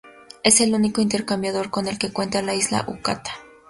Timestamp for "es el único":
0.41-0.99